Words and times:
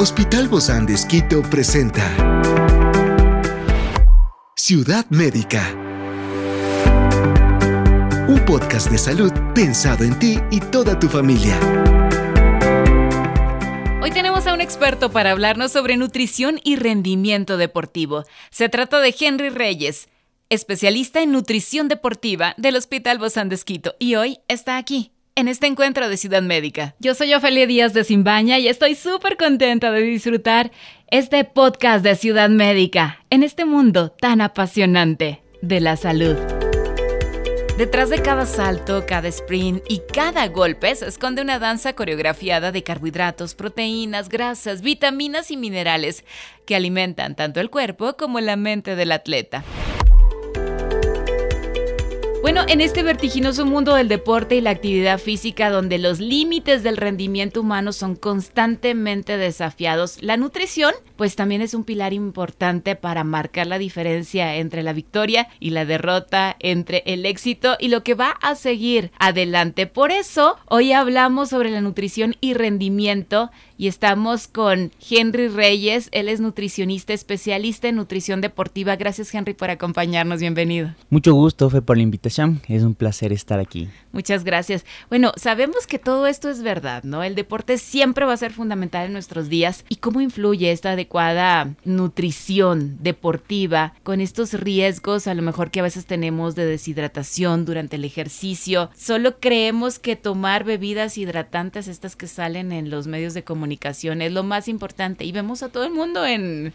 Hospital 0.00 0.46
Bozán 0.46 0.86
de 0.86 0.94
Esquito 0.94 1.42
presenta 1.42 2.04
Ciudad 4.54 5.04
Médica. 5.10 5.74
Un 8.28 8.40
podcast 8.46 8.92
de 8.92 8.98
salud 8.98 9.32
pensado 9.56 10.04
en 10.04 10.16
ti 10.20 10.38
y 10.52 10.60
toda 10.60 10.96
tu 11.00 11.08
familia. 11.08 11.58
Hoy 14.00 14.12
tenemos 14.12 14.46
a 14.46 14.54
un 14.54 14.60
experto 14.60 15.10
para 15.10 15.32
hablarnos 15.32 15.72
sobre 15.72 15.96
nutrición 15.96 16.60
y 16.62 16.76
rendimiento 16.76 17.56
deportivo. 17.56 18.22
Se 18.52 18.68
trata 18.68 19.00
de 19.00 19.12
Henry 19.18 19.48
Reyes, 19.48 20.08
especialista 20.48 21.22
en 21.22 21.32
nutrición 21.32 21.88
deportiva 21.88 22.54
del 22.56 22.76
Hospital 22.76 23.18
Bozán 23.18 23.48
de 23.48 23.56
Esquito, 23.56 23.96
y 23.98 24.14
hoy 24.14 24.38
está 24.46 24.76
aquí 24.76 25.10
en 25.38 25.46
este 25.46 25.68
encuentro 25.68 26.08
de 26.08 26.16
Ciudad 26.16 26.42
Médica. 26.42 26.96
Yo 26.98 27.14
soy 27.14 27.32
Ofelia 27.32 27.64
Díaz 27.68 27.94
de 27.94 28.02
Simbaña 28.02 28.58
y 28.58 28.66
estoy 28.66 28.96
súper 28.96 29.36
contenta 29.36 29.92
de 29.92 30.00
disfrutar 30.00 30.72
este 31.12 31.44
podcast 31.44 32.02
de 32.02 32.16
Ciudad 32.16 32.48
Médica 32.48 33.24
en 33.30 33.44
este 33.44 33.64
mundo 33.64 34.10
tan 34.10 34.40
apasionante 34.40 35.40
de 35.62 35.78
la 35.78 35.96
salud. 35.96 36.36
Detrás 37.76 38.10
de 38.10 38.20
cada 38.20 38.46
salto, 38.46 39.04
cada 39.06 39.28
sprint 39.28 39.84
y 39.88 40.02
cada 40.12 40.48
golpe 40.48 40.92
se 40.96 41.06
esconde 41.06 41.40
una 41.40 41.60
danza 41.60 41.92
coreografiada 41.92 42.72
de 42.72 42.82
carbohidratos, 42.82 43.54
proteínas, 43.54 44.28
grasas, 44.28 44.82
vitaminas 44.82 45.52
y 45.52 45.56
minerales 45.56 46.24
que 46.66 46.74
alimentan 46.74 47.36
tanto 47.36 47.60
el 47.60 47.70
cuerpo 47.70 48.16
como 48.16 48.40
la 48.40 48.56
mente 48.56 48.96
del 48.96 49.12
atleta. 49.12 49.62
Bueno, 52.48 52.64
en 52.66 52.80
este 52.80 53.02
vertiginoso 53.02 53.66
mundo 53.66 53.94
del 53.94 54.08
deporte 54.08 54.56
y 54.56 54.62
la 54.62 54.70
actividad 54.70 55.18
física 55.18 55.68
donde 55.68 55.98
los 55.98 56.18
límites 56.18 56.82
del 56.82 56.96
rendimiento 56.96 57.60
humano 57.60 57.92
son 57.92 58.16
constantemente 58.16 59.36
desafiados, 59.36 60.22
la 60.22 60.38
nutrición 60.38 60.94
pues 61.16 61.36
también 61.36 61.60
es 61.60 61.74
un 61.74 61.84
pilar 61.84 62.14
importante 62.14 62.96
para 62.96 63.22
marcar 63.22 63.66
la 63.66 63.76
diferencia 63.76 64.56
entre 64.56 64.82
la 64.82 64.94
victoria 64.94 65.48
y 65.60 65.70
la 65.70 65.84
derrota, 65.84 66.56
entre 66.60 67.02
el 67.04 67.26
éxito 67.26 67.76
y 67.78 67.88
lo 67.88 68.02
que 68.02 68.14
va 68.14 68.30
a 68.40 68.54
seguir 68.54 69.10
adelante. 69.18 69.86
Por 69.86 70.10
eso, 70.10 70.56
hoy 70.70 70.92
hablamos 70.92 71.50
sobre 71.50 71.70
la 71.70 71.82
nutrición 71.82 72.34
y 72.40 72.54
rendimiento 72.54 73.50
y 73.78 73.86
estamos 73.86 74.48
con 74.48 74.90
Henry 75.08 75.48
Reyes. 75.48 76.08
Él 76.12 76.28
es 76.28 76.40
nutricionista 76.40 77.14
especialista 77.14 77.88
en 77.88 77.96
nutrición 77.96 78.40
deportiva. 78.40 78.96
Gracias 78.96 79.32
Henry 79.32 79.54
por 79.54 79.70
acompañarnos. 79.70 80.40
Bienvenido. 80.40 80.92
Mucho 81.08 81.32
gusto, 81.32 81.70
Fe, 81.70 81.80
por 81.80 81.96
la 81.96 82.02
invitación. 82.02 82.60
Es 82.68 82.82
un 82.82 82.94
placer 82.94 83.32
estar 83.32 83.60
aquí. 83.60 83.88
Muchas 84.10 84.42
gracias. 84.42 84.84
Bueno, 85.08 85.32
sabemos 85.36 85.86
que 85.86 86.00
todo 86.00 86.26
esto 86.26 86.50
es 86.50 86.62
verdad, 86.62 87.04
¿no? 87.04 87.22
El 87.22 87.36
deporte 87.36 87.78
siempre 87.78 88.24
va 88.24 88.32
a 88.32 88.36
ser 88.36 88.52
fundamental 88.52 89.06
en 89.06 89.12
nuestros 89.12 89.48
días. 89.48 89.84
¿Y 89.88 89.96
cómo 89.96 90.20
influye 90.20 90.72
esta 90.72 90.92
adecuada 90.92 91.74
nutrición 91.84 92.98
deportiva 93.00 93.94
con 94.02 94.20
estos 94.20 94.54
riesgos 94.54 95.28
a 95.28 95.34
lo 95.34 95.42
mejor 95.42 95.70
que 95.70 95.80
a 95.80 95.84
veces 95.84 96.06
tenemos 96.06 96.56
de 96.56 96.66
deshidratación 96.66 97.64
durante 97.64 97.94
el 97.94 98.04
ejercicio? 98.04 98.90
Solo 98.96 99.38
creemos 99.38 100.00
que 100.00 100.16
tomar 100.16 100.64
bebidas 100.64 101.16
hidratantes, 101.16 101.86
estas 101.86 102.16
que 102.16 102.26
salen 102.26 102.72
en 102.72 102.90
los 102.90 103.06
medios 103.06 103.34
de 103.34 103.44
comunicación, 103.44 103.67
es 103.72 104.32
lo 104.32 104.42
más 104.42 104.68
importante. 104.68 105.24
Y 105.24 105.32
vemos 105.32 105.62
a 105.62 105.68
todo 105.70 105.84
el 105.84 105.92
mundo 105.92 106.24
en, 106.26 106.72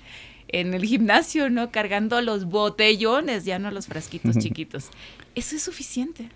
en 0.47 0.73
el 0.73 0.85
gimnasio, 0.85 1.49
¿no? 1.49 1.71
Cargando 1.71 2.21
los 2.21 2.45
botellones, 2.45 3.45
ya 3.45 3.59
no 3.59 3.71
los 3.71 3.87
frasquitos 3.87 4.37
chiquitos. 4.37 4.89
¿Eso 5.35 5.55
es 5.55 5.63
suficiente? 5.63 6.29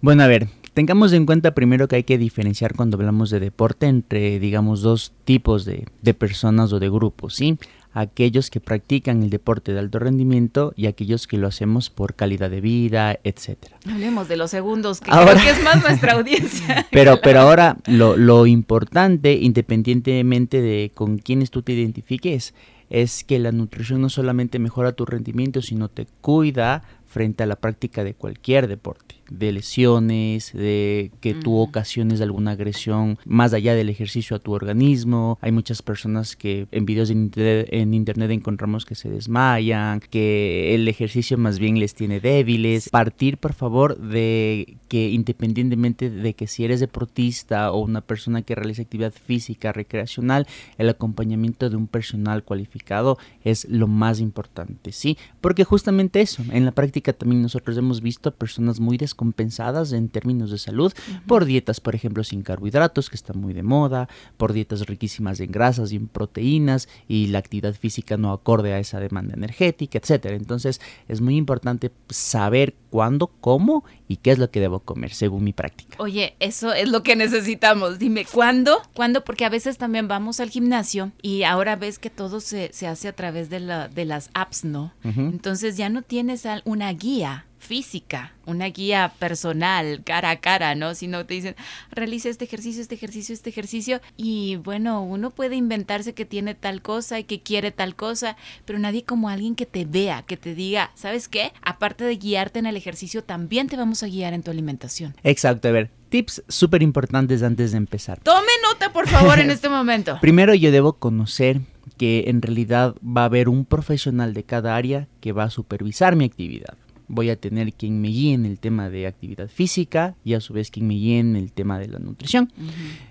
Bueno, 0.00 0.22
a 0.22 0.26
ver, 0.26 0.48
tengamos 0.74 1.12
en 1.12 1.26
cuenta 1.26 1.54
primero 1.54 1.86
que 1.88 1.96
hay 1.96 2.04
que 2.04 2.18
diferenciar 2.18 2.74
cuando 2.74 2.96
hablamos 2.96 3.30
de 3.30 3.40
deporte 3.40 3.86
entre, 3.86 4.38
digamos, 4.38 4.80
dos 4.80 5.12
tipos 5.24 5.64
de, 5.64 5.86
de 6.02 6.14
personas 6.14 6.72
o 6.72 6.78
de 6.78 6.88
grupos, 6.88 7.34
¿sí? 7.34 7.58
Aquellos 7.92 8.50
que 8.50 8.60
practican 8.60 9.22
el 9.22 9.30
deporte 9.30 9.72
de 9.72 9.78
alto 9.78 9.98
rendimiento 9.98 10.72
y 10.76 10.86
aquellos 10.86 11.26
que 11.26 11.38
lo 11.38 11.48
hacemos 11.48 11.90
por 11.90 12.14
calidad 12.14 12.50
de 12.50 12.60
vida, 12.60 13.18
etcétera. 13.24 13.76
Hablemos 13.90 14.28
de 14.28 14.36
los 14.36 14.50
segundos, 14.50 15.00
que 15.00 15.10
ahora, 15.10 15.32
creo 15.32 15.44
que 15.44 15.50
es 15.50 15.64
más 15.64 15.82
nuestra 15.82 16.12
audiencia. 16.12 16.86
Pero, 16.90 17.20
pero 17.20 17.40
ahora 17.40 17.76
lo, 17.86 18.16
lo 18.16 18.46
importante, 18.46 19.34
independientemente 19.34 20.60
de 20.60 20.90
con 20.94 21.18
quiénes 21.18 21.50
tú 21.50 21.62
te 21.62 21.72
identifiques, 21.72 22.54
es 22.90 23.24
que 23.24 23.38
la 23.38 23.52
nutrición 23.52 24.00
no 24.00 24.08
solamente 24.08 24.58
mejora 24.58 24.92
tu 24.92 25.04
rendimiento, 25.04 25.60
sino 25.62 25.88
te 25.88 26.06
cuida 26.20 26.82
frente 27.06 27.42
a 27.42 27.46
la 27.46 27.56
práctica 27.56 28.04
de 28.04 28.14
cualquier 28.14 28.68
deporte 28.68 29.17
de 29.30 29.52
lesiones, 29.52 30.52
de 30.52 31.10
que 31.20 31.34
tú 31.34 31.58
ocasiones 31.58 32.20
alguna 32.20 32.52
agresión 32.52 33.18
más 33.24 33.52
allá 33.52 33.74
del 33.74 33.88
ejercicio 33.88 34.36
a 34.36 34.38
tu 34.38 34.52
organismo. 34.52 35.38
Hay 35.40 35.52
muchas 35.52 35.82
personas 35.82 36.36
que 36.36 36.66
en 36.72 36.86
videos 36.86 37.10
en 37.10 37.94
internet, 37.94 38.30
encontramos 38.30 38.84
que 38.84 38.94
se 38.94 39.10
desmayan, 39.10 40.00
que 40.00 40.74
el 40.74 40.88
ejercicio 40.88 41.38
más 41.38 41.58
bien 41.58 41.78
les 41.78 41.94
tiene 41.94 42.20
débiles. 42.20 42.88
Partir, 42.88 43.38
por 43.38 43.52
favor, 43.52 43.98
de 43.98 44.76
que 44.88 45.10
independientemente 45.10 46.10
de 46.10 46.34
que 46.34 46.46
si 46.46 46.64
eres 46.64 46.80
deportista 46.80 47.72
o 47.72 47.80
una 47.80 48.00
persona 48.00 48.42
que 48.42 48.54
realiza 48.54 48.82
actividad 48.82 49.12
física 49.12 49.72
recreacional, 49.72 50.46
el 50.78 50.88
acompañamiento 50.88 51.68
de 51.68 51.76
un 51.76 51.86
personal 51.86 52.42
cualificado 52.44 53.18
es 53.44 53.66
lo 53.68 53.86
más 53.86 54.20
importante, 54.20 54.92
¿sí? 54.92 55.18
Porque 55.40 55.64
justamente 55.64 56.20
eso, 56.20 56.42
en 56.50 56.64
la 56.64 56.72
práctica 56.72 57.12
también 57.12 57.42
nosotros 57.42 57.76
hemos 57.76 58.00
visto 58.00 58.32
personas 58.32 58.80
muy 58.80 58.96
desconocidas 58.96 59.17
compensadas 59.18 59.90
en 59.90 60.08
términos 60.08 60.52
de 60.52 60.58
salud 60.58 60.92
por 61.26 61.44
dietas, 61.44 61.80
por 61.80 61.96
ejemplo, 61.96 62.22
sin 62.22 62.42
carbohidratos, 62.42 63.10
que 63.10 63.16
están 63.16 63.40
muy 63.40 63.52
de 63.52 63.64
moda, 63.64 64.08
por 64.36 64.52
dietas 64.52 64.86
riquísimas 64.86 65.40
en 65.40 65.50
grasas 65.50 65.90
y 65.90 65.96
en 65.96 66.06
proteínas 66.06 66.88
y 67.08 67.26
la 67.26 67.40
actividad 67.40 67.74
física 67.74 68.16
no 68.16 68.32
acorde 68.32 68.72
a 68.72 68.78
esa 68.78 69.00
demanda 69.00 69.34
energética, 69.34 69.98
etcétera. 69.98 70.36
Entonces, 70.36 70.80
es 71.08 71.20
muy 71.20 71.36
importante 71.36 71.90
saber 72.08 72.74
cuándo, 72.90 73.26
cómo 73.40 73.84
y 74.06 74.18
qué 74.18 74.30
es 74.30 74.38
lo 74.38 74.52
que 74.52 74.60
debo 74.60 74.78
comer 74.78 75.12
según 75.12 75.42
mi 75.42 75.52
práctica. 75.52 75.96
Oye, 75.98 76.36
eso 76.38 76.72
es 76.72 76.88
lo 76.88 77.02
que 77.02 77.16
necesitamos. 77.16 77.98
Dime, 77.98 78.24
¿cuándo? 78.24 78.80
¿Cuándo? 78.94 79.24
Porque 79.24 79.44
a 79.44 79.50
veces 79.50 79.78
también 79.78 80.06
vamos 80.06 80.38
al 80.38 80.50
gimnasio 80.50 81.10
y 81.22 81.42
ahora 81.42 81.74
ves 81.74 81.98
que 81.98 82.08
todo 82.08 82.38
se, 82.38 82.70
se 82.72 82.86
hace 82.86 83.08
a 83.08 83.12
través 83.12 83.50
de, 83.50 83.58
la, 83.58 83.88
de 83.88 84.04
las 84.04 84.30
apps, 84.32 84.64
¿no? 84.64 84.92
Entonces 85.02 85.76
ya 85.76 85.88
no 85.88 86.02
tienes 86.02 86.46
una 86.64 86.92
guía 86.92 87.47
física, 87.58 88.32
una 88.46 88.66
guía 88.66 89.12
personal, 89.18 90.02
cara 90.04 90.30
a 90.30 90.40
cara, 90.40 90.74
¿no? 90.74 90.94
Sino 90.94 91.26
te 91.26 91.34
dicen, 91.34 91.56
realiza 91.90 92.28
este 92.28 92.44
ejercicio, 92.44 92.80
este 92.80 92.94
ejercicio, 92.94 93.34
este 93.34 93.50
ejercicio. 93.50 94.00
Y 94.16 94.56
bueno, 94.56 95.02
uno 95.02 95.30
puede 95.30 95.56
inventarse 95.56 96.14
que 96.14 96.24
tiene 96.24 96.54
tal 96.54 96.80
cosa 96.82 97.18
y 97.18 97.24
que 97.24 97.40
quiere 97.40 97.70
tal 97.70 97.94
cosa, 97.94 98.36
pero 98.64 98.78
nadie 98.78 99.04
como 99.04 99.28
alguien 99.28 99.54
que 99.54 99.66
te 99.66 99.84
vea, 99.84 100.22
que 100.22 100.36
te 100.36 100.54
diga, 100.54 100.90
¿sabes 100.94 101.28
qué? 101.28 101.52
Aparte 101.62 102.04
de 102.04 102.16
guiarte 102.16 102.58
en 102.58 102.66
el 102.66 102.76
ejercicio, 102.76 103.22
también 103.22 103.68
te 103.68 103.76
vamos 103.76 104.02
a 104.02 104.06
guiar 104.06 104.32
en 104.32 104.42
tu 104.42 104.50
alimentación. 104.50 105.14
Exacto, 105.22 105.68
a 105.68 105.72
ver, 105.72 105.90
tips 106.08 106.42
súper 106.48 106.82
importantes 106.82 107.42
antes 107.42 107.72
de 107.72 107.78
empezar. 107.78 108.20
Tome 108.20 108.52
nota, 108.62 108.92
por 108.92 109.08
favor, 109.08 109.38
en 109.38 109.50
este 109.50 109.68
momento. 109.68 110.18
Primero 110.20 110.54
yo 110.54 110.70
debo 110.70 110.94
conocer 110.94 111.60
que 111.96 112.24
en 112.28 112.42
realidad 112.42 112.94
va 113.04 113.22
a 113.22 113.26
haber 113.26 113.48
un 113.48 113.64
profesional 113.64 114.34
de 114.34 114.44
cada 114.44 114.76
área 114.76 115.08
que 115.20 115.32
va 115.32 115.44
a 115.44 115.50
supervisar 115.50 116.16
mi 116.16 116.24
actividad 116.24 116.76
voy 117.08 117.30
a 117.30 117.36
tener 117.36 117.72
quien 117.72 118.00
me 118.00 118.08
guíe 118.08 118.34
en 118.34 118.46
el 118.46 118.58
tema 118.58 118.90
de 118.90 119.06
actividad 119.06 119.48
física 119.48 120.14
y 120.24 120.34
a 120.34 120.40
su 120.40 120.52
vez 120.52 120.70
quien 120.70 120.86
me 120.86 120.94
guíe 120.94 121.18
en 121.18 121.36
el 121.36 121.52
tema 121.52 121.78
de 121.78 121.88
la 121.88 121.98
nutrición. 121.98 122.52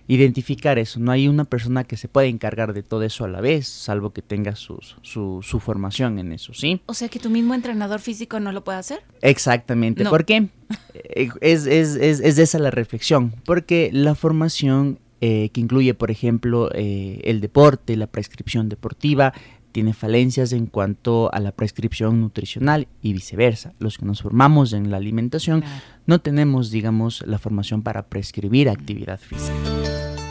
Identificar 0.07 0.79
eso, 0.79 0.99
no 0.99 1.11
hay 1.11 1.27
una 1.27 1.45
persona 1.45 1.83
que 1.83 1.97
se 1.97 2.07
pueda 2.07 2.27
encargar 2.27 2.73
de 2.73 2.83
todo 2.83 3.03
eso 3.03 3.25
a 3.25 3.27
la 3.27 3.41
vez, 3.41 3.67
salvo 3.67 4.11
que 4.11 4.21
tenga 4.21 4.55
su, 4.55 4.79
su, 5.01 5.59
formación 5.59 6.19
en 6.19 6.31
eso, 6.31 6.53
¿sí? 6.53 6.81
O 6.85 6.93
sea 6.93 7.09
que 7.09 7.19
tu 7.19 7.29
mismo 7.29 7.53
entrenador 7.53 7.99
físico 7.99 8.39
no 8.39 8.51
lo 8.51 8.63
puede 8.63 8.77
hacer. 8.77 8.99
Exactamente, 9.21 10.05
¿por 10.05 10.25
qué? 10.25 10.47
Eh, 10.93 11.29
es, 11.41 11.65
es, 11.65 11.95
es, 11.95 12.19
es, 12.19 12.37
esa 12.37 12.59
la 12.59 12.71
reflexión, 12.71 13.33
porque 13.43 13.89
la 13.91 14.15
formación 14.15 14.99
eh, 15.19 15.49
que 15.51 15.61
incluye, 15.61 15.95
por 15.95 16.11
ejemplo, 16.11 16.69
eh, 16.75 17.21
el 17.23 17.41
deporte, 17.41 17.97
la 17.97 18.05
prescripción 18.05 18.69
deportiva, 18.69 19.33
tiene 19.77 19.93
falencias 19.93 20.53
en 20.53 20.65
cuanto 20.65 21.31
a 21.31 21.39
la 21.39 21.51
prescripción 21.51 22.19
nutricional 22.19 22.87
y 23.03 23.13
viceversa. 23.13 23.75
Los 23.77 23.99
que 23.99 24.07
nos 24.07 24.23
formamos 24.23 24.73
en 24.73 24.89
la 24.89 24.97
alimentación 24.97 25.63
no 26.07 26.19
tenemos, 26.19 26.71
digamos, 26.71 27.23
la 27.27 27.37
formación 27.37 27.83
para 27.83 28.07
prescribir 28.07 28.69
actividad 28.69 29.19
física. 29.19 29.53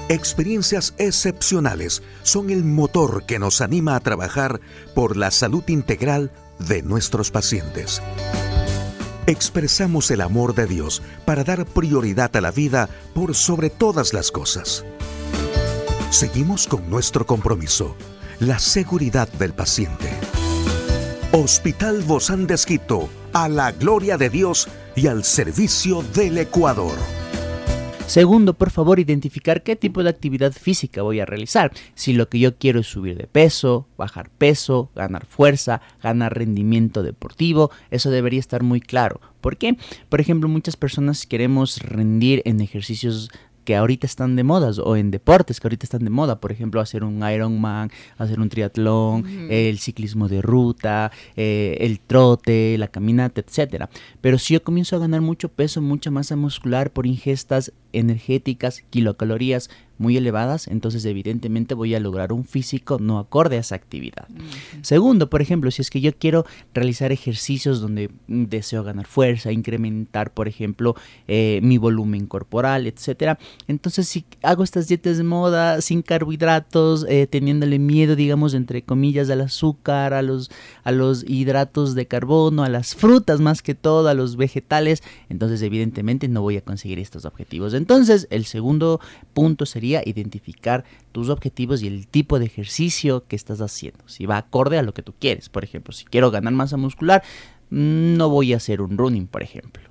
Experiencias 0.09 0.97
excepcionales 0.99 2.03
son 2.25 2.51
el 2.51 2.65
motor 2.65 3.25
que 3.25 3.39
nos 3.39 3.61
anima 3.61 3.95
a 3.95 4.01
trabajar 4.01 4.61
por 4.97 5.17
la 5.17 5.31
salud 5.31 5.63
integral 5.69 6.33
de 6.59 6.83
nuestros 6.83 7.31
pacientes. 7.31 8.03
Expresamos 9.29 10.11
el 10.11 10.23
amor 10.23 10.57
de 10.57 10.67
Dios 10.67 11.05
para 11.25 11.45
dar 11.45 11.67
prioridad 11.67 12.35
a 12.35 12.41
la 12.41 12.51
vida 12.51 12.89
por 13.15 13.37
sobre 13.37 13.71
todas 13.71 14.13
las 14.13 14.33
cosas. 14.33 14.85
Seguimos 16.11 16.67
con 16.67 16.91
nuestro 16.91 17.27
compromiso 17.27 17.95
la 18.41 18.59
seguridad 18.59 19.29
del 19.35 19.55
paciente. 19.55 20.11
Hospital 21.33 22.03
Bozán 22.03 22.47
de 22.47 22.55
Esquito, 22.55 23.09
a 23.33 23.49
la 23.49 23.73
gloria 23.73 24.19
de 24.19 24.29
Dios 24.29 24.69
y 24.95 25.07
al 25.07 25.25
servicio 25.25 26.03
del 26.15 26.39
Ecuador. 26.39 26.97
Segundo, 28.07 28.55
por 28.55 28.71
favor, 28.71 29.01
identificar 29.01 29.65
qué 29.65 29.75
tipo 29.75 30.03
de 30.03 30.11
actividad 30.11 30.53
física 30.53 31.03
voy 31.03 31.19
a 31.19 31.27
realizar. 31.27 31.73
Si 31.95 32.13
lo 32.13 32.29
que 32.29 32.39
yo 32.39 32.57
quiero 32.57 32.81
es 32.81 32.87
subir 32.87 33.17
de 33.17 33.27
peso, 33.27 33.89
bajar 33.99 34.31
peso, 34.31 34.91
ganar 34.95 35.27
fuerza, 35.27 35.81
ganar 36.01 36.37
rendimiento 36.39 37.03
deportivo, 37.03 37.73
eso 37.91 38.11
debería 38.11 38.39
estar 38.39 38.63
muy 38.63 38.81
claro. 38.81 39.21
¿Por 39.41 39.57
qué? 39.57 39.77
Por 40.09 40.21
ejemplo, 40.21 40.49
muchas 40.49 40.77
personas 40.77 41.27
queremos 41.27 41.81
rendir 41.81 42.43
en 42.45 42.61
ejercicios 42.61 43.31
que 43.67 43.77
ahorita 43.77 44.07
están 44.07 44.37
de 44.37 44.45
modas 44.45 44.79
o 44.79 44.97
en 44.97 45.11
deportes 45.11 45.61
que 45.61 45.67
ahorita 45.67 45.85
están 45.85 46.05
de 46.05 46.11
moda, 46.11 46.41
por 46.41 46.53
ejemplo, 46.53 46.81
hacer 46.81 47.05
un 47.05 47.23
Ironman, 47.29 47.91
hacer 48.17 48.41
un 48.41 48.49
triatlón, 48.49 49.51
el 49.51 49.79
ciclismo 49.79 50.29
de 50.29 50.41
ruta, 50.41 51.13
eh, 51.37 51.77
el 51.81 52.01
trote, 52.01 52.79
la 52.79 52.89
caminata, 52.89 53.43
etcétera. 53.43 53.91
Pero 54.23 54.39
si 54.39 54.55
yo 54.55 54.63
comienzo 54.63 54.97
a 54.97 55.01
ganar 55.01 55.21
mucho 55.21 55.51
peso, 55.51 55.83
mucha 55.83 56.11
masa 56.11 56.37
muscular 56.37 56.93
por 56.93 57.07
ingestas 57.07 57.73
energéticas, 57.93 58.85
kilocalorías 58.91 59.69
muy 59.99 60.17
elevadas, 60.17 60.69
entonces 60.69 61.05
evidentemente 61.05 61.75
voy 61.75 61.95
a 61.95 62.01
lograr 62.01 62.33
un 62.33 62.45
físico 62.45 62.99
no 63.01 63.19
acorde 63.19 63.57
a 63.57 63.61
esa 63.61 63.75
actividad. 63.75 64.29
Segundo, 64.83 65.31
por 65.31 65.43
ejemplo, 65.43 65.71
si 65.71 65.83
es 65.83 65.91
que 65.91 66.01
yo 66.01 66.13
quiero 66.17 66.45
realizar 66.75 67.13
ejercicios 67.13 67.81
donde 67.81 68.11
deseo 68.27 68.83
ganar 68.85 69.07
fuerza, 69.07 69.53
incrementar, 69.53 70.33
por 70.33 70.49
ejemplo, 70.49 70.95
eh, 71.29 71.61
mi 71.63 71.79
volumen 71.79 72.27
corporal, 72.27 72.87
etcétera, 72.87 73.39
entonces 73.69 74.09
si 74.09 74.25
hago 74.43 74.65
estas 74.65 74.89
dietas 74.89 75.17
de 75.17 75.25
moda 75.25 75.81
sin 75.81 76.03
carbohidratos, 76.03 77.07
eh, 77.09 77.27
teniéndole 77.27 77.79
miedo, 77.79 78.17
digamos, 78.17 78.55
entre 78.55 78.83
comillas, 78.83 79.31
al 79.31 79.41
azúcar, 79.41 80.13
a 80.15 80.23
los, 80.23 80.51
a 80.85 80.93
los 80.93 81.25
hidratos 81.29 81.95
de 81.95 82.07
carbono, 82.07 82.65
a 82.65 82.69
las 82.69 82.95
frutas 82.95 83.41
más 83.41 83.63
que 83.63 83.75
todo, 83.75 84.09
a 84.09 84.15
los 84.15 84.37
vegetales, 84.37 85.03
entonces 85.29 85.63
evidentemente 85.63 86.29
no 86.29 86.43
voy 86.43 86.57
a 86.57 86.61
conseguir 86.61 86.99
estos 86.99 87.25
objetivos. 87.25 87.75
Entonces, 87.75 88.27
el 88.31 88.45
segundo 88.45 89.01
punto 89.33 89.67
sería 89.67 89.86
identificar 89.87 90.85
tus 91.13 91.29
objetivos 91.29 91.83
y 91.83 91.87
el 91.87 92.07
tipo 92.07 92.39
de 92.39 92.47
ejercicio 92.47 93.27
que 93.27 93.37
estás 93.37 93.61
haciendo. 93.61 94.07
Si 94.09 94.27
va 94.27 94.39
acorde 94.39 94.79
a 94.79 94.83
lo 94.83 94.95
que 94.95 95.03
tú 95.03 95.15
quieres. 95.19 95.49
Por 95.49 95.65
ejemplo, 95.65 95.93
si 95.93 96.05
quiero 96.05 96.31
ganar 96.31 96.53
masa 96.53 96.77
muscular, 96.77 97.23
no 97.71 98.29
voy 98.29 98.53
a 98.53 98.57
hacer 98.57 98.81
un 98.81 98.99
running, 98.99 99.27
por 99.27 99.43
ejemplo. 99.43 99.83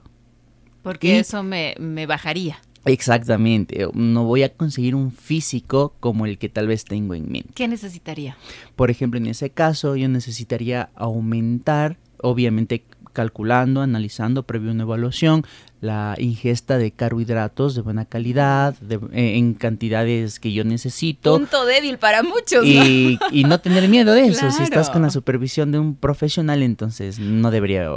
Porque 0.81 1.19
eso 1.19 1.41
me, 1.41 1.75
me 1.79 2.05
bajaría. 2.05 2.59
Exactamente, 2.85 3.87
no 3.95 4.25
voy 4.25 4.43
a 4.43 4.53
conseguir 4.53 4.93
un 4.93 5.11
físico 5.11 5.95
como 5.99 6.27
el 6.27 6.37
que 6.37 6.49
tal 6.49 6.67
vez 6.67 6.85
tengo 6.85 7.15
en 7.15 7.31
mente. 7.31 7.49
¿Qué 7.55 7.67
necesitaría? 7.67 8.37
Por 8.75 8.91
ejemplo, 8.91 9.17
en 9.17 9.25
ese 9.25 9.49
caso 9.49 9.95
yo 9.95 10.07
necesitaría 10.07 10.89
aumentar, 10.93 11.97
obviamente 12.21 12.85
calculando, 13.11 13.81
analizando 13.81 14.43
previo 14.43 14.69
una 14.69 14.83
evaluación, 14.83 15.45
la 15.85 16.15
ingesta 16.17 16.77
de 16.77 16.91
carbohidratos 16.91 17.75
de 17.75 17.81
buena 17.81 18.05
calidad, 18.05 18.75
eh, 18.89 19.37
en 19.37 19.53
cantidades 19.53 20.39
que 20.39 20.51
yo 20.51 20.63
necesito. 20.63 21.37
Punto 21.37 21.65
débil 21.65 21.97
para 21.97 22.23
muchos. 22.23 22.65
Y, 22.65 23.17
¿no? 23.21 23.27
y 23.31 23.43
no 23.43 23.59
tener 23.59 23.87
miedo 23.87 24.13
de 24.13 24.27
eso. 24.27 24.49
Si 24.51 24.63
estás 24.63 24.89
con 24.89 25.03
la 25.03 25.09
supervisión 25.09 25.71
de 25.71 25.79
un 25.79 25.95
profesional, 25.95 26.63
entonces 26.63 27.19
no 27.19 27.51
debería 27.51 27.89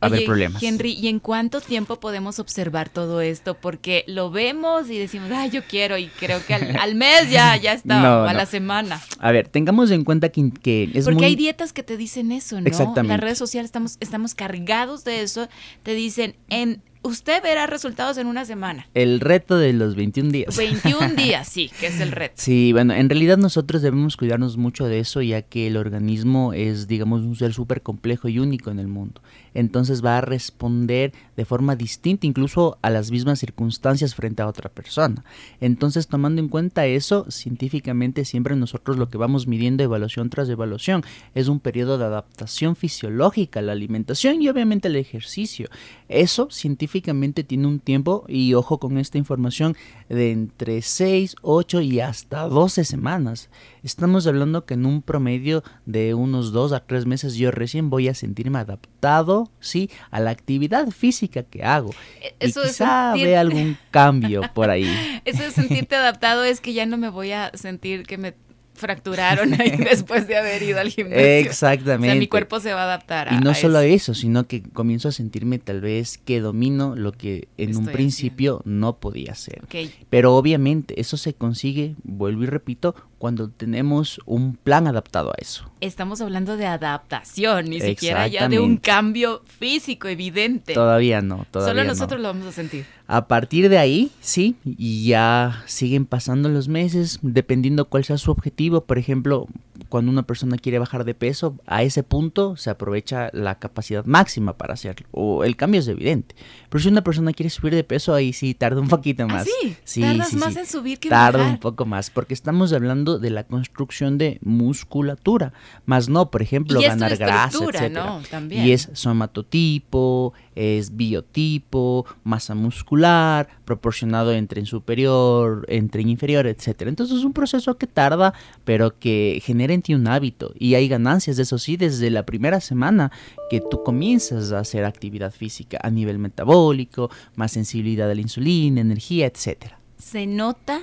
haber 0.00 0.24
problemas. 0.24 0.62
Henry, 0.62 0.92
¿y 0.92 1.08
en 1.08 1.18
cuánto 1.18 1.60
tiempo 1.60 1.98
podemos 1.98 2.38
observar 2.38 2.88
todo 2.88 3.20
esto? 3.20 3.54
Porque 3.54 4.04
lo 4.06 4.30
vemos 4.30 4.90
y 4.90 4.98
decimos, 4.98 5.30
ay, 5.32 5.50
yo 5.50 5.62
quiero, 5.64 5.98
y 5.98 6.08
creo 6.08 6.44
que 6.44 6.54
al, 6.54 6.94
mes 6.94 7.30
ya, 7.30 7.56
ya 7.56 7.72
está, 7.74 8.28
a 8.28 8.34
la 8.34 8.46
semana. 8.46 9.00
A 9.18 9.32
ver, 9.32 9.48
tengamos 9.48 9.90
en 9.90 10.04
cuenta 10.04 10.28
que, 10.28 10.50
que 10.50 10.90
es 10.94 11.04
Porque 11.04 11.24
hay 11.24 11.36
dietas 11.36 11.72
que 11.72 11.82
te 11.82 11.96
dicen 11.96 12.32
eso, 12.32 12.60
¿no? 12.60 12.66
Exactamente. 12.66 13.08
Las 13.14 13.20
redes 13.20 13.38
sociales 13.38 13.68
estamos, 13.68 13.96
estamos 14.00 14.34
cargados 14.34 15.04
de 15.04 15.22
eso. 15.22 15.48
Te 15.82 15.94
dicen, 15.94 16.36
en 16.48 16.82
usted 17.02 17.42
verá 17.42 17.66
resultados 17.66 18.16
en 18.18 18.26
una 18.26 18.44
semana. 18.44 18.88
El 18.94 19.20
reto 19.20 19.58
de 19.58 19.72
los 19.72 19.94
21 19.94 20.30
días. 20.30 20.56
21 20.56 21.10
días, 21.16 21.48
sí, 21.48 21.70
que 21.80 21.88
es 21.88 22.00
el 22.00 22.12
reto. 22.12 22.34
Sí, 22.36 22.72
bueno, 22.72 22.94
en 22.94 23.08
realidad 23.08 23.38
nosotros 23.38 23.82
debemos 23.82 24.16
cuidarnos 24.16 24.56
mucho 24.56 24.86
de 24.86 25.00
eso, 25.00 25.22
ya 25.22 25.42
que 25.42 25.66
el 25.66 25.76
organismo 25.76 26.52
es, 26.52 26.88
digamos, 26.88 27.22
un 27.22 27.36
ser 27.36 27.52
súper 27.52 27.82
complejo 27.82 28.28
y 28.28 28.38
único 28.38 28.70
en 28.70 28.78
el 28.78 28.88
mundo. 28.88 29.20
Entonces 29.54 30.04
va 30.04 30.18
a 30.18 30.20
responder 30.20 31.12
de 31.36 31.44
forma 31.44 31.76
distinta 31.76 32.26
incluso 32.26 32.78
a 32.82 32.90
las 32.90 33.10
mismas 33.10 33.38
circunstancias 33.38 34.14
frente 34.14 34.42
a 34.42 34.48
otra 34.48 34.70
persona. 34.70 35.24
Entonces, 35.60 36.08
tomando 36.08 36.40
en 36.40 36.48
cuenta 36.48 36.86
eso, 36.86 37.26
científicamente 37.30 38.24
siempre 38.24 38.56
nosotros 38.56 38.96
lo 38.96 39.08
que 39.08 39.18
vamos 39.18 39.46
midiendo 39.46 39.82
evaluación 39.82 40.30
tras 40.30 40.48
evaluación 40.48 41.02
es 41.34 41.48
un 41.48 41.60
periodo 41.60 41.98
de 41.98 42.04
adaptación 42.04 42.76
fisiológica 42.76 43.60
a 43.60 43.62
la 43.62 43.72
alimentación 43.72 44.42
y 44.42 44.48
obviamente 44.48 44.88
el 44.88 44.96
ejercicio. 44.96 45.68
Eso 46.08 46.48
científicamente 46.50 47.44
tiene 47.44 47.66
un 47.66 47.80
tiempo, 47.80 48.24
y 48.28 48.54
ojo 48.54 48.78
con 48.78 48.98
esta 48.98 49.18
información, 49.18 49.76
de 50.08 50.32
entre 50.32 50.82
6, 50.82 51.36
8 51.42 51.80
y 51.80 52.00
hasta 52.00 52.48
12 52.48 52.84
semanas. 52.84 53.48
Estamos 53.82 54.26
hablando 54.26 54.64
que 54.64 54.74
en 54.74 54.86
un 54.86 55.02
promedio 55.02 55.62
de 55.86 56.14
unos 56.14 56.52
2 56.52 56.72
a 56.72 56.80
3 56.84 57.06
meses 57.06 57.34
yo 57.34 57.50
recién 57.50 57.90
voy 57.90 58.08
a 58.08 58.14
sentirme 58.14 58.58
adaptado, 58.58 59.41
sí, 59.60 59.90
a 60.10 60.20
la 60.20 60.30
actividad 60.30 60.88
física 60.90 61.42
que 61.42 61.62
hago. 61.62 61.90
E, 62.20 62.34
eso 62.40 62.62
y 62.62 62.68
quizá 62.68 63.14
vea 63.14 63.40
algún 63.40 63.76
cambio 63.90 64.42
por 64.54 64.70
ahí. 64.70 64.88
Eso 65.24 65.42
de 65.42 65.50
sentirte 65.50 65.94
adaptado 65.94 66.44
es 66.44 66.60
que 66.60 66.72
ya 66.72 66.84
no 66.86 66.96
me 66.96 67.08
voy 67.08 67.32
a 67.32 67.52
sentir 67.54 68.04
que 68.04 68.18
me 68.18 68.34
fracturaron 68.74 69.54
ahí 69.60 69.76
después 69.78 70.26
de 70.26 70.36
haber 70.36 70.62
ido 70.62 70.80
al 70.80 70.90
gimnasio. 70.90 71.24
Exactamente. 71.24 72.08
O 72.08 72.12
sea, 72.12 72.18
mi 72.18 72.28
cuerpo 72.28 72.60
se 72.60 72.72
va 72.72 72.82
a 72.82 72.84
adaptar 72.84 73.28
a 73.28 73.34
Y 73.34 73.38
no 73.38 73.54
solo 73.54 73.80
eso. 73.80 74.14
sino 74.14 74.46
que 74.46 74.62
comienzo 74.62 75.08
a 75.08 75.12
sentirme 75.12 75.58
tal 75.58 75.80
vez 75.80 76.18
que 76.18 76.40
domino 76.40 76.96
lo 76.96 77.12
que 77.12 77.48
en 77.58 77.76
un 77.76 77.86
principio 77.86 78.62
no 78.64 78.96
podía 78.98 79.32
hacer. 79.32 79.62
Pero 80.10 80.34
obviamente 80.34 81.00
eso 81.00 81.16
se 81.16 81.34
consigue, 81.34 81.94
vuelvo 82.02 82.44
y 82.44 82.46
repito, 82.46 82.94
cuando 83.18 83.50
tenemos 83.50 84.20
un 84.26 84.56
plan 84.56 84.88
adaptado 84.88 85.30
a 85.30 85.34
eso. 85.38 85.70
Estamos 85.80 86.20
hablando 86.20 86.56
de 86.56 86.66
adaptación, 86.66 87.66
ni 87.70 87.80
siquiera 87.80 88.26
ya 88.26 88.48
de 88.48 88.58
un 88.58 88.78
cambio 88.78 89.42
físico 89.46 90.08
evidente. 90.08 90.74
Todavía 90.74 91.20
no, 91.22 91.46
todavía 91.50 91.72
Solo 91.72 91.84
nosotros 91.84 92.20
lo 92.20 92.28
vamos 92.28 92.46
a 92.46 92.52
sentir. 92.52 92.84
A 93.12 93.28
partir 93.28 93.68
de 93.68 93.76
ahí, 93.76 94.10
sí, 94.22 94.56
y 94.64 95.04
ya 95.04 95.64
siguen 95.66 96.06
pasando 96.06 96.48
los 96.48 96.68
meses, 96.68 97.18
dependiendo 97.20 97.84
cuál 97.84 98.04
sea 98.04 98.16
su 98.16 98.30
objetivo. 98.30 98.80
Por 98.80 98.96
ejemplo, 98.96 99.48
cuando 99.92 100.10
una 100.10 100.22
persona 100.22 100.56
quiere 100.56 100.78
bajar 100.78 101.04
de 101.04 101.12
peso, 101.12 101.58
a 101.66 101.82
ese 101.82 102.02
punto 102.02 102.56
se 102.56 102.70
aprovecha 102.70 103.28
la 103.34 103.58
capacidad 103.58 104.06
máxima 104.06 104.56
para 104.56 104.72
hacerlo. 104.72 105.06
O 105.10 105.44
el 105.44 105.54
cambio 105.54 105.80
es 105.80 105.86
evidente. 105.86 106.34
Pero 106.70 106.82
si 106.82 106.88
una 106.88 107.04
persona 107.04 107.34
quiere 107.34 107.50
subir 107.50 107.74
de 107.74 107.84
peso, 107.84 108.14
ahí 108.14 108.32
sí 108.32 108.54
tarda 108.54 108.80
un 108.80 108.88
poquito 108.88 109.28
más. 109.28 109.46
¿Ah, 109.46 109.50
sí? 109.60 109.76
sí 109.84 110.00
¿Tardas 110.00 110.32
más 110.32 110.56
en 110.56 110.64
subir 110.64 110.98
que 110.98 111.10
Tarda 111.10 111.46
un 111.46 111.58
poco 111.58 111.84
más, 111.84 112.08
porque 112.08 112.32
estamos 112.32 112.72
hablando 112.72 113.18
de 113.18 113.28
la 113.28 113.44
construcción 113.44 114.16
de 114.16 114.38
musculatura, 114.40 115.52
más 115.84 116.08
no, 116.08 116.30
por 116.30 116.40
ejemplo, 116.40 116.80
ganar 116.80 117.14
grasa, 117.18 117.58
etcétera. 117.62 118.22
Y 118.48 118.70
es 118.70 118.88
somatotipo, 118.94 120.32
es 120.54 120.96
biotipo, 120.96 122.06
masa 122.24 122.54
muscular, 122.54 123.46
proporcionado 123.66 124.32
entre 124.32 124.60
en 124.60 124.66
superior, 124.66 125.66
entre 125.68 126.00
en 126.00 126.08
inferior, 126.08 126.46
etcétera. 126.46 126.88
Entonces 126.88 127.18
es 127.18 127.24
un 127.24 127.34
proceso 127.34 127.76
que 127.76 127.86
tarda, 127.86 128.32
pero 128.64 128.98
que 128.98 129.42
genera 129.44 129.74
en 129.82 129.84
ti 129.84 129.94
un 129.94 130.06
hábito 130.06 130.52
y 130.58 130.74
hay 130.74 130.88
ganancias, 130.88 131.38
eso 131.38 131.58
sí, 131.58 131.76
desde 131.76 132.10
la 132.10 132.24
primera 132.24 132.60
semana 132.60 133.10
que 133.50 133.60
tú 133.60 133.82
comienzas 133.82 134.52
a 134.52 134.60
hacer 134.60 134.84
actividad 134.84 135.32
física 135.32 135.78
a 135.82 135.90
nivel 135.90 136.18
metabólico, 136.18 137.10
más 137.34 137.52
sensibilidad 137.52 138.10
a 138.10 138.14
la 138.14 138.20
insulina, 138.20 138.80
energía, 138.80 139.26
etcétera. 139.26 139.78
Se 139.98 140.26
nota 140.26 140.80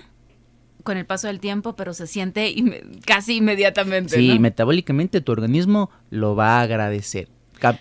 con 0.83 0.97
el 0.97 1.05
paso 1.05 1.27
del 1.27 1.39
tiempo, 1.39 1.75
pero 1.75 1.93
se 1.93 2.07
siente 2.07 2.53
casi 3.05 3.37
inmediatamente. 3.37 4.17
Sí, 4.17 4.39
metabólicamente 4.39 5.21
tu 5.21 5.31
organismo 5.31 5.89
lo 6.09 6.35
va 6.35 6.59
a 6.59 6.61
agradecer 6.61 7.29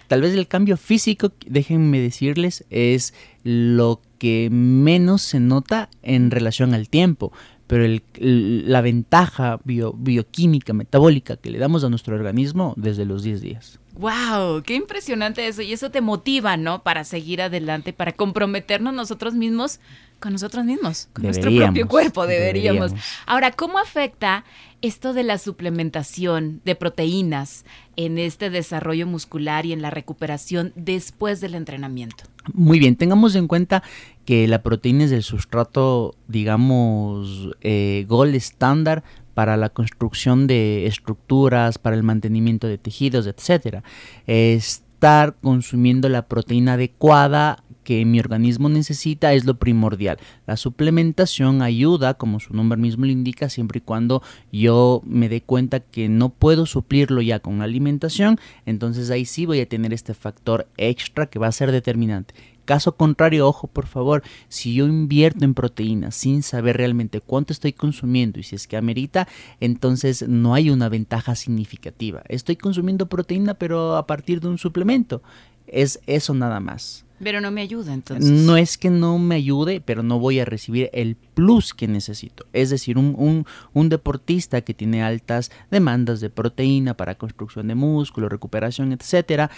tal 0.07 0.21
vez 0.21 0.35
el 0.35 0.49
cambio 0.49 0.77
físico, 0.77 1.33
déjenme 1.47 2.01
decirles, 2.01 2.65
es 2.71 3.15
lo 3.45 4.01
que 4.19 4.49
menos 4.51 5.23
se 5.23 5.41
nota 5.41 5.89
en 6.03 6.31
relación 6.31 6.75
al 6.75 6.89
tiempo, 6.89 7.33
pero 7.69 7.87
la 8.19 8.81
ventaja 8.81 9.61
bioquímica, 9.63 10.73
metabólica 10.73 11.37
que 11.37 11.51
le 11.51 11.59
damos 11.59 11.85
a 11.85 11.91
nuestro 11.91 12.17
organismo 12.17 12.75
desde 12.77 13.05
los 13.05 13.23
10 13.23 13.41
días. 13.41 13.79
¡Wow! 13.99 14.63
¡Qué 14.63 14.75
impresionante 14.75 15.47
eso! 15.47 15.61
Y 15.63 15.73
eso 15.73 15.91
te 15.91 16.01
motiva, 16.01 16.57
¿no? 16.57 16.83
Para 16.83 17.05
seguir 17.05 17.43
adelante, 17.43 17.93
para 17.93 18.13
comprometernos 18.13 18.95
nosotros 18.95 19.35
mismos 19.35 19.81
con 20.19 20.33
nosotros 20.33 20.65
mismos, 20.65 21.09
con 21.13 21.25
nuestro 21.25 21.55
propio 21.55 21.87
cuerpo, 21.87 22.27
deberíamos. 22.27 22.93
Ahora, 23.27 23.53
¿cómo 23.53 23.79
afecta 23.79 24.45
esto 24.83 25.13
de 25.13 25.23
la 25.23 25.39
suplementación 25.39 26.61
de 26.65 26.75
proteínas 26.75 27.65
en 27.97 28.19
este 28.19 28.51
desarrollo 28.51 29.07
muscular 29.07 29.65
y 29.67 29.73
en 29.73 29.83
la 29.83 29.91
recuperación 29.91 30.73
después 30.75 31.41
del 31.41 31.55
entrenamiento? 31.55 32.25
Muy 32.53 32.79
bien, 32.79 32.97
tengamos 32.97 33.35
en 33.37 33.47
cuenta 33.47 33.83
que 34.29 34.47
la 34.47 34.63
proteína 34.63 35.05
es 35.05 35.13
el 35.13 35.23
sustrato, 35.23 36.15
digamos, 36.27 37.49
eh, 37.63 38.05
gold 38.07 38.35
estándar 38.35 39.03
para 39.33 39.57
la 39.57 39.71
construcción 39.71 40.47
de 40.47 40.85
estructuras, 40.85 41.79
para 41.79 41.97
el 41.97 42.03
mantenimiento 42.03 42.67
de 42.67 42.77
tejidos, 42.77 43.27
etcétera. 43.27 43.83
Estar 44.27 45.35
consumiendo 45.41 46.11
la 46.11 46.29
proteína 46.29 46.75
adecuada 46.75 47.65
que 47.85 48.05
mi 48.05 48.21
organismo 48.21 48.69
necesita 48.69 49.33
es 49.33 49.47
lo 49.47 49.55
primordial. 49.55 50.19
La 50.47 50.59
suplementación 50.59 51.63
ayuda, 51.63 52.13
como 52.13 52.39
su 52.39 52.53
nombre 52.53 52.79
mismo 52.79 53.07
lo 53.07 53.13
indica, 53.13 53.49
siempre 53.49 53.79
y 53.79 53.81
cuando 53.81 54.23
yo 54.53 55.01
me 55.07 55.31
dé 55.31 55.41
cuenta 55.41 55.81
que 55.81 56.11
no 56.11 56.29
puedo 56.29 56.67
suplirlo 56.67 57.23
ya 57.23 57.39
con 57.39 57.63
alimentación, 57.63 58.39
entonces 58.67 59.09
ahí 59.09 59.25
sí 59.25 59.47
voy 59.47 59.61
a 59.61 59.69
tener 59.71 59.95
este 59.95 60.13
factor 60.13 60.69
extra 60.77 61.31
que 61.31 61.39
va 61.39 61.47
a 61.47 61.53
ser 61.53 61.73
determinante. 61.73 62.35
Caso 62.69 62.97
contrario, 62.97 63.49
ojo 63.49 63.67
por 63.67 63.87
favor, 63.87 64.23
si 64.51 64.75
yo 64.75 64.87
invierto 64.87 65.43
en 65.43 65.55
proteínas 65.55 66.15
sin 66.15 66.43
saber 66.43 66.77
realmente 66.77 67.23
cuánto 67.23 67.55
estoy 67.55 67.73
consumiendo 67.73 68.39
y 68.39 68.43
si 68.43 68.57
es 68.57 68.69
que 68.69 68.77
amerita, 68.77 69.27
entonces 69.59 70.29
no 70.29 70.53
hay 70.53 70.69
una 70.69 70.91
ventaja 70.91 71.35
significativa. 71.35 72.21
Estoy 72.29 72.57
consumiendo 72.57 73.09
proteína 73.09 73.55
pero 73.55 73.97
a 73.97 74.07
partir 74.07 74.43
de 74.43 74.49
un 74.49 74.59
suplemento. 74.59 75.23
Es 75.67 76.01
eso 76.07 76.35
nada 76.35 76.61
más. 76.61 77.07
Pero 77.25 77.41
no 77.41 77.51
me 77.51 77.63
ayuda 77.63 77.95
entonces. 77.95 78.31
No 78.31 78.59
es 78.59 78.77
que 78.77 78.91
no 78.91 79.19
me 79.19 79.37
ayude, 79.37 79.81
pero 79.81 80.03
no 80.03 80.19
voy 80.19 80.39
a 80.39 80.45
recibir 80.45 80.91
el 80.93 81.17
plus 81.17 81.73
que 81.73 81.89
necesito. 81.89 82.45
Es 82.53 82.69
decir, 82.69 82.99
un, 82.99 83.15
un, 83.17 83.47
un, 83.73 83.89
deportista 83.89 84.61
que 84.61 84.75
tiene 84.75 85.03
altas 85.03 85.51
demandas 85.71 86.21
de 86.21 86.31
proteína 86.31 86.95
para 86.95 87.17
construcción 87.17 87.67
de 87.69 87.75
músculo, 87.75 88.29
recuperación, 88.29 88.93
etcétera, 88.93 89.51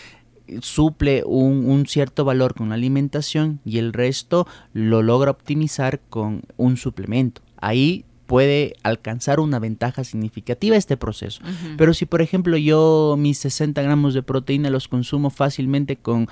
suple 0.60 1.22
un, 1.26 1.64
un, 1.66 1.86
cierto 1.86 2.24
valor 2.24 2.54
con 2.54 2.70
la 2.70 2.74
alimentación 2.74 3.60
y 3.64 3.78
el 3.78 3.92
resto 3.92 4.46
lo 4.72 5.02
logra 5.02 5.30
optimizar 5.30 6.00
con 6.08 6.42
un 6.56 6.76
suplemento. 6.76 7.42
Ahí 7.56 8.04
puede 8.30 8.76
alcanzar 8.84 9.40
una 9.40 9.58
ventaja 9.58 10.04
significativa 10.04 10.76
este 10.76 10.96
proceso. 10.96 11.42
Pero 11.76 11.92
si 11.94 12.06
por 12.06 12.22
ejemplo 12.22 12.56
yo 12.56 13.16
mis 13.18 13.38
60 13.38 13.82
gramos 13.82 14.14
de 14.14 14.22
proteína 14.22 14.70
los 14.70 14.86
consumo 14.86 15.30
fácilmente 15.30 15.96
con 15.96 16.28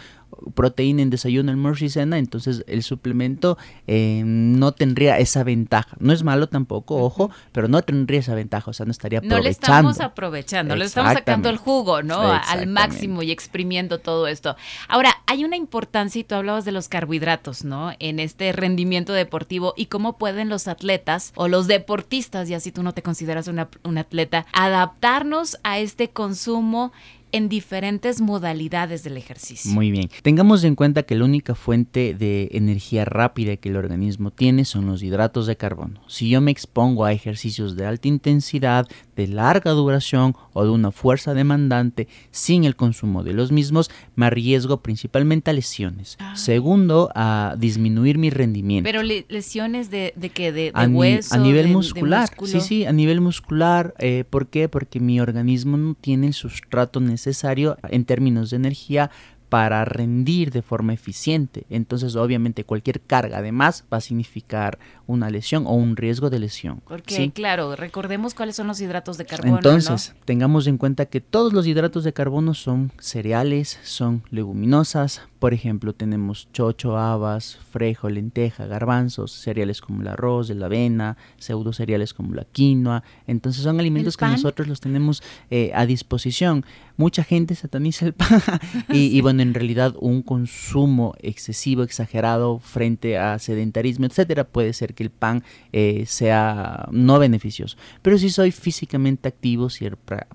proteína 0.54 1.02
en 1.02 1.10
desayuno, 1.10 1.50
almuerzo 1.50 1.84
y 1.84 1.88
cena, 1.88 2.18
entonces 2.18 2.64
el 2.66 2.82
suplemento 2.82 3.58
eh, 3.86 4.22
no 4.24 4.72
tendría 4.72 5.18
esa 5.18 5.44
ventaja. 5.44 5.96
No 6.00 6.12
es 6.12 6.22
malo 6.22 6.48
tampoco, 6.48 7.02
ojo, 7.02 7.30
pero 7.52 7.68
no 7.68 7.82
tendría 7.82 8.20
esa 8.20 8.34
ventaja, 8.34 8.70
o 8.70 8.74
sea, 8.74 8.86
no 8.86 8.92
estaría 8.92 9.18
aprovechando. 9.18 9.36
No 9.36 9.42
le 9.42 9.50
estamos 9.50 10.00
aprovechando, 10.00 10.76
le 10.76 10.84
estamos 10.84 11.12
sacando 11.12 11.48
el 11.48 11.56
jugo, 11.56 12.02
¿no? 12.02 12.20
Al 12.20 12.66
máximo 12.66 13.22
y 13.22 13.30
exprimiendo 13.30 13.98
todo 13.98 14.26
esto. 14.26 14.56
Ahora, 14.88 15.10
hay 15.26 15.44
una 15.44 15.56
importancia, 15.56 16.20
y 16.20 16.24
tú 16.24 16.34
hablabas 16.34 16.64
de 16.64 16.72
los 16.72 16.88
carbohidratos, 16.88 17.64
¿no? 17.64 17.92
En 17.98 18.20
este 18.20 18.52
rendimiento 18.52 19.12
deportivo 19.12 19.74
y 19.76 19.86
cómo 19.86 20.18
pueden 20.18 20.48
los 20.48 20.68
atletas 20.68 21.32
o 21.34 21.48
los 21.48 21.66
deportistas, 21.66 22.48
y 22.48 22.54
así 22.54 22.72
tú 22.72 22.82
no 22.82 22.92
te 22.92 23.02
consideras 23.02 23.48
una, 23.48 23.68
un 23.84 23.98
atleta, 23.98 24.46
adaptarnos 24.52 25.58
a 25.62 25.78
este 25.78 26.10
consumo 26.10 26.92
en 27.32 27.48
diferentes 27.48 28.20
modalidades 28.20 29.02
del 29.02 29.16
ejercicio. 29.16 29.70
Muy 29.72 29.90
bien. 29.90 30.08
Tengamos 30.22 30.64
en 30.64 30.74
cuenta 30.74 31.02
que 31.02 31.14
la 31.14 31.24
única 31.24 31.54
fuente 31.54 32.14
de 32.14 32.48
energía 32.52 33.04
rápida 33.04 33.56
que 33.56 33.68
el 33.68 33.76
organismo 33.76 34.30
tiene 34.30 34.64
son 34.64 34.86
los 34.86 35.02
hidratos 35.02 35.46
de 35.46 35.56
carbono. 35.56 36.00
Si 36.06 36.28
yo 36.30 36.40
me 36.40 36.50
expongo 36.50 37.04
a 37.04 37.12
ejercicios 37.12 37.76
de 37.76 37.86
alta 37.86 38.08
intensidad, 38.08 38.86
de 39.16 39.26
larga 39.26 39.72
duración 39.72 40.34
o 40.52 40.64
de 40.64 40.70
una 40.70 40.90
fuerza 40.90 41.34
demandante 41.34 42.08
sin 42.30 42.64
el 42.64 42.76
consumo 42.76 43.22
de 43.24 43.34
los 43.34 43.52
mismos, 43.52 43.90
me 44.14 44.26
arriesgo 44.26 44.82
principalmente 44.82 45.50
a 45.50 45.54
lesiones. 45.54 46.16
Ah. 46.20 46.36
Segundo, 46.36 47.10
a 47.14 47.56
disminuir 47.58 48.16
mi 48.16 48.30
rendimiento. 48.30 48.88
Pero 48.88 49.02
lesiones 49.02 49.90
de, 49.90 50.14
de 50.16 50.30
qué? 50.30 50.52
De, 50.52 50.70
a 50.74 50.86
hueso. 50.86 51.34
a 51.34 51.38
nivel 51.38 51.68
muscular. 51.68 52.30
sí, 52.44 52.60
sí, 52.60 52.86
a 52.86 52.92
nivel 52.92 53.20
muscular. 53.20 53.94
Eh, 53.98 54.24
¿Por 54.28 54.48
qué? 54.48 54.68
Porque 54.68 55.00
mi 55.00 55.20
organismo 55.20 55.76
no 55.76 55.94
tiene 55.94 56.28
el 56.28 56.34
sustrato 56.34 57.00
necesario 57.00 57.17
en 57.88 58.04
términos 58.04 58.50
de 58.50 58.56
energía 58.56 59.10
para 59.48 59.84
rendir 59.84 60.50
de 60.50 60.62
forma 60.62 60.92
eficiente. 60.92 61.64
Entonces, 61.70 62.16
obviamente, 62.16 62.64
cualquier 62.64 63.00
carga 63.00 63.38
además 63.38 63.84
va 63.92 63.98
a 63.98 64.00
significar 64.00 64.78
una 65.06 65.30
lesión 65.30 65.66
o 65.66 65.72
un 65.72 65.96
riesgo 65.96 66.28
de 66.28 66.38
lesión. 66.38 66.82
Porque, 66.86 67.30
claro, 67.30 67.74
recordemos 67.76 68.34
cuáles 68.34 68.56
son 68.56 68.66
los 68.66 68.80
hidratos 68.80 69.16
de 69.16 69.24
carbono. 69.24 69.56
Entonces, 69.56 70.14
tengamos 70.26 70.66
en 70.66 70.76
cuenta 70.76 71.06
que 71.06 71.22
todos 71.22 71.54
los 71.54 71.66
hidratos 71.66 72.04
de 72.04 72.12
carbono 72.12 72.52
son 72.52 72.92
cereales, 72.98 73.78
son 73.82 74.22
leguminosas. 74.30 75.22
Por 75.38 75.54
ejemplo, 75.54 75.94
tenemos 75.94 76.48
chocho, 76.52 76.98
habas, 76.98 77.56
frejo, 77.70 78.10
lenteja, 78.10 78.66
garbanzos, 78.66 79.32
cereales 79.32 79.80
como 79.80 80.02
el 80.02 80.08
arroz, 80.08 80.50
la 80.50 80.66
avena, 80.66 81.16
pseudo 81.38 81.72
cereales 81.72 82.12
como 82.12 82.34
la 82.34 82.44
quinoa. 82.44 83.02
Entonces, 83.26 83.62
son 83.62 83.80
alimentos 83.80 84.18
que 84.18 84.26
nosotros 84.26 84.68
los 84.68 84.80
tenemos 84.80 85.22
eh, 85.50 85.70
a 85.74 85.86
disposición. 85.86 86.66
Mucha 86.98 87.22
gente 87.24 87.54
sataniza 87.54 88.06
el 88.06 88.12
pan 88.12 88.42
y, 88.90 89.20
bueno, 89.22 89.37
en 89.40 89.54
realidad 89.54 89.94
un 89.98 90.22
consumo 90.22 91.14
excesivo, 91.20 91.82
exagerado 91.82 92.58
frente 92.58 93.18
a 93.18 93.38
sedentarismo, 93.38 94.06
etcétera, 94.06 94.44
puede 94.44 94.72
ser 94.72 94.94
que 94.94 95.04
el 95.04 95.10
pan 95.10 95.42
eh, 95.72 96.04
sea 96.06 96.88
no 96.90 97.18
beneficioso. 97.18 97.76
Pero 98.02 98.18
si 98.18 98.30
soy 98.30 98.50
físicamente 98.50 99.28
activo, 99.28 99.70
si 99.70 99.88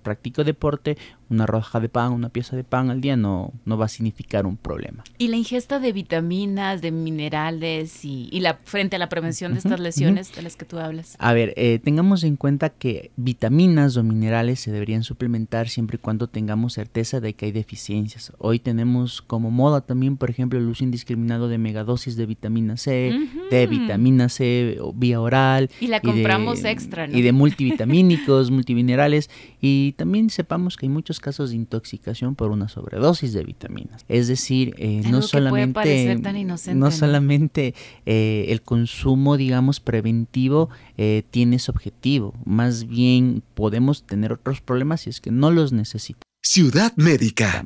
practico 0.04 0.44
deporte, 0.44 0.98
una 1.34 1.46
roja 1.46 1.80
de 1.80 1.90
pan, 1.90 2.14
una 2.14 2.30
pieza 2.30 2.56
de 2.56 2.64
pan 2.64 2.90
al 2.90 3.02
día 3.02 3.18
no, 3.18 3.54
no 3.66 3.78
va 3.78 3.86
a 3.86 3.90
significar 3.90 4.46
un 4.46 4.56
problema. 4.56 5.04
¿Y 5.18 5.28
la 5.28 5.38
ingesta 5.38 5.80
de 5.80 5.92
vitaminas, 5.92 6.82
de 6.82 6.92
minerales 6.92 8.06
y, 8.06 8.30
la 8.40 8.60
frente 8.66 8.98
a 8.98 9.00
la 9.00 9.10
prevención 9.10 9.54
de 9.54 9.60
estas 9.60 9.80
lesiones 9.80 10.34
de 10.36 10.42
las 10.42 10.56
que 10.56 10.66
tú 10.66 10.78
hablas? 10.78 11.16
A 11.20 11.34
ver, 11.34 11.54
eh, 11.56 11.80
tengamos 11.84 12.24
en 12.24 12.36
cuenta 12.36 12.70
que 12.70 13.12
vitaminas 13.16 13.98
o 13.98 14.04
minerales 14.04 14.60
se 14.60 14.72
deberían 14.72 15.04
suplementar 15.04 15.70
siempre 15.70 15.96
y 15.96 16.00
cuando 16.00 16.28
tengamos 16.28 16.74
certeza 16.74 17.20
de 17.20 17.34
que 17.34 17.46
hay 17.46 17.52
deficiencias. 17.52 18.34
Hoy 18.38 18.60
tenemos 18.60 19.22
como 19.22 19.50
moda 19.50 19.82
también, 19.82 20.18
por 20.18 20.30
ejemplo, 20.30 20.60
el 20.60 20.68
uso 20.68 20.84
indiscriminado 20.84 21.48
de 21.48 21.58
megadosis 21.58 22.16
de 22.16 22.26
vitamina 22.26 22.78
C, 22.78 23.18
de 23.50 23.68
vitamina 23.68 24.30
C 24.30 24.78
vía 24.94 25.22
oral. 25.22 25.70
Y 25.80 25.88
la 25.88 26.02
compramos 26.02 26.64
extra, 26.64 27.08
¿no? 27.08 27.18
Y 27.18 27.22
de 27.22 27.32
multivitamínicos, 27.32 28.52
multiminerales. 28.52 29.30
Y 29.62 29.94
también 29.94 30.30
sepamos 30.30 30.78
que 30.78 30.86
hay 30.86 30.90
muchos 30.90 31.20
casos 31.24 31.52
de 31.52 31.56
intoxicación 31.56 32.36
por 32.36 32.52
una 32.52 32.68
sobredosis 32.68 33.32
de 33.32 33.44
vitaminas. 33.46 34.06
Es 34.10 34.28
decir, 34.28 34.76
eh, 34.78 35.02
no 35.10 35.22
solamente, 35.22 36.20
no, 36.76 36.92
solamente 36.92 37.74
eh, 38.06 38.48
el 38.50 38.62
consumo, 38.62 39.38
digamos, 39.38 39.80
preventivo 39.80 40.70
eh, 40.98 41.24
tiene 41.32 41.56
ese 41.56 41.72
objetivo, 41.72 42.34
más 42.44 42.88
bien 42.88 43.42
podemos 43.54 44.04
tener 44.04 44.34
otros 44.34 44.60
problemas 44.60 45.02
si 45.02 45.10
es 45.10 45.22
que 45.22 45.32
no 45.32 45.50
los 45.50 45.72
necesitamos. 45.72 46.24
Ciudad 46.46 46.94
Médica. 46.98 47.66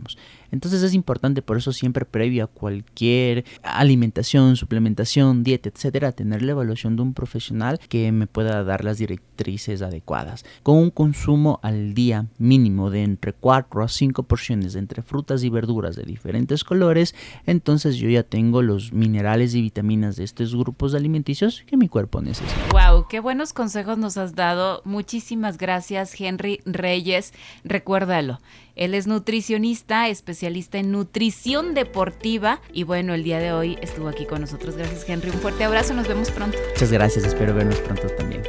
Entonces 0.52 0.84
es 0.84 0.94
importante, 0.94 1.42
por 1.42 1.58
eso 1.58 1.72
siempre 1.72 2.06
previo 2.06 2.44
a 2.44 2.48
cualquier 2.48 3.46
alimentación, 3.64 4.56
suplementación, 4.56 5.44
dieta, 5.44 5.70
etcétera, 5.70 6.12
tener 6.12 6.42
la 6.42 6.52
evaluación 6.52 6.96
de 6.96 7.02
un 7.02 7.14
profesional 7.14 7.80
que 7.90 8.12
me 8.12 8.28
pueda 8.28 8.64
dar 8.64 8.84
las 8.84 8.98
directrices 8.98 9.82
adecuadas. 9.82 10.46
Con 10.64 10.78
un 10.78 10.90
consumo 10.92 11.60
al 11.64 11.94
día 11.94 12.28
mínimo 12.38 12.90
de 12.90 13.04
entre 13.04 13.34
4 13.34 13.84
a 13.84 13.88
5 13.88 14.24
porciones 14.24 14.74
de 14.74 14.80
entre 14.80 15.02
frutas 15.02 15.44
y 15.44 15.50
verduras 15.50 15.96
de 15.96 16.04
diferentes 16.04 16.64
colores, 16.64 17.16
entonces 17.46 17.98
yo 17.98 18.10
ya 18.10 18.24
tengo 18.24 18.62
los 18.62 18.94
minerales 18.94 19.56
y 19.56 19.62
vitaminas 19.62 20.16
de 20.16 20.24
estos 20.24 20.56
grupos 20.56 20.94
alimenticios 20.94 21.64
que 21.66 21.78
mi 21.78 21.88
cuerpo 21.88 22.22
necesita. 22.22 22.56
Wow, 22.72 23.08
qué 23.08 23.20
buenos 23.20 23.54
consejos 23.54 23.98
nos 23.98 24.18
has 24.18 24.36
dado. 24.36 24.82
Muchísimas 24.86 25.58
gracias, 25.58 26.20
Henry 26.20 26.62
Reyes. 26.66 27.34
Recuérdalo. 27.64 28.40
Él 28.78 28.94
es 28.94 29.08
nutricionista, 29.08 30.08
especialista 30.08 30.78
en 30.78 30.92
nutrición 30.92 31.74
deportiva 31.74 32.62
y 32.72 32.84
bueno, 32.84 33.16
el 33.16 33.24
día 33.24 33.40
de 33.40 33.52
hoy 33.52 33.78
estuvo 33.82 34.08
aquí 34.08 34.26
con 34.26 34.42
nosotros. 34.42 34.78
Gracias 34.78 35.04
Henry, 35.08 35.32
un 35.32 35.40
fuerte 35.40 35.64
abrazo, 35.64 35.96
nos 35.96 36.08
vemos 36.08 36.30
pronto. 36.30 36.58
Muchas 36.74 36.92
gracias, 36.92 37.26
espero 37.26 37.56
vernos 37.56 37.80
pronto 37.80 38.08
también. 38.10 38.44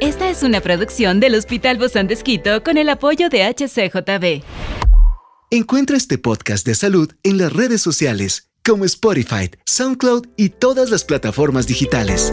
Esta 0.00 0.30
es 0.30 0.42
una 0.42 0.60
producción 0.60 1.20
del 1.20 1.34
Hospital 1.34 1.78
Bozán 1.78 2.06
de 2.06 2.16
con 2.62 2.76
el 2.76 2.88
apoyo 2.88 3.28
de 3.28 3.42
HCJB. 3.44 4.44
Encuentra 5.50 5.96
este 5.96 6.18
podcast 6.18 6.64
de 6.64 6.74
salud 6.74 7.12
en 7.24 7.38
las 7.38 7.52
redes 7.52 7.82
sociales 7.82 8.50
como 8.64 8.84
Spotify, 8.84 9.50
SoundCloud 9.64 10.26
y 10.36 10.50
todas 10.50 10.90
las 10.90 11.04
plataformas 11.04 11.66
digitales. 11.66 12.32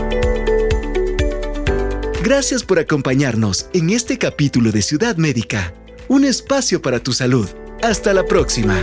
Gracias 2.23 2.63
por 2.63 2.79
acompañarnos 2.79 3.67
en 3.73 3.89
este 3.89 4.17
capítulo 4.17 4.71
de 4.71 4.81
Ciudad 4.81 5.17
Médica 5.17 5.73
un 6.07 6.25
espacio 6.25 6.81
para 6.81 6.99
tu 6.99 7.13
salud. 7.13 7.47
Hasta 7.81 8.13
la 8.13 8.25
próxima. 8.25 8.81